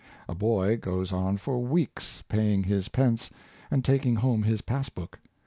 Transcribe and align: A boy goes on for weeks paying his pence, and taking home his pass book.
A 0.27 0.33
boy 0.33 0.77
goes 0.77 1.11
on 1.13 1.37
for 1.37 1.59
weeks 1.59 2.23
paying 2.27 2.63
his 2.63 2.89
pence, 2.89 3.29
and 3.69 3.85
taking 3.85 4.15
home 4.15 4.41
his 4.41 4.61
pass 4.63 4.89
book. 4.89 5.19